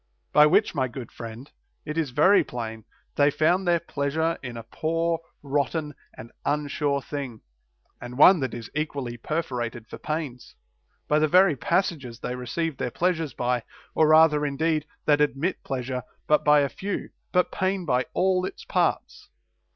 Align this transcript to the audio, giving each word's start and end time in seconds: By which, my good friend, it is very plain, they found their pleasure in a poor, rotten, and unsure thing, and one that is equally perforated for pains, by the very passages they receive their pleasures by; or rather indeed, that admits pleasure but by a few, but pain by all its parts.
By 0.33 0.47
which, 0.47 0.73
my 0.73 0.87
good 0.87 1.11
friend, 1.11 1.51
it 1.85 1.95
is 1.95 2.09
very 2.09 2.43
plain, 2.43 2.85
they 3.17 3.29
found 3.29 3.67
their 3.67 3.79
pleasure 3.79 4.39
in 4.41 4.57
a 4.57 4.63
poor, 4.63 5.19
rotten, 5.43 5.93
and 6.17 6.31
unsure 6.43 7.03
thing, 7.03 7.41
and 8.01 8.17
one 8.17 8.39
that 8.39 8.55
is 8.55 8.71
equally 8.73 9.15
perforated 9.17 9.85
for 9.87 9.99
pains, 9.99 10.55
by 11.07 11.19
the 11.19 11.27
very 11.27 11.55
passages 11.55 12.17
they 12.19 12.33
receive 12.35 12.77
their 12.77 12.89
pleasures 12.89 13.35
by; 13.35 13.61
or 13.93 14.07
rather 14.07 14.43
indeed, 14.43 14.87
that 15.05 15.21
admits 15.21 15.59
pleasure 15.63 16.01
but 16.25 16.43
by 16.43 16.61
a 16.61 16.69
few, 16.69 17.11
but 17.31 17.51
pain 17.51 17.85
by 17.85 18.07
all 18.15 18.43
its 18.43 18.65
parts. 18.65 19.29